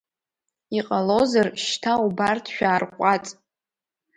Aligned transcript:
Иҟалозар 0.77 1.47
шьҭа 1.65 1.93
убарҭ 2.05 2.45
шәаарҟәаҵ! 2.55 3.25